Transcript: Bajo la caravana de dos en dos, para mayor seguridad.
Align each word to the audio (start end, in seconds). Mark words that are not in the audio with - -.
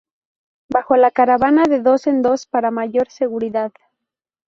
Bajo 0.69 0.95
la 0.97 1.11
caravana 1.11 1.65
de 1.65 1.79
dos 1.79 2.07
en 2.07 2.23
dos, 2.23 2.47
para 2.47 2.71
mayor 2.71 3.07
seguridad. 3.11 3.71